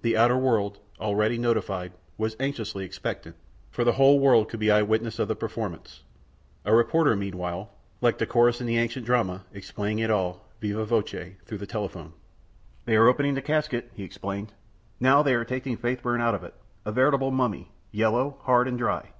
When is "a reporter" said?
6.64-7.14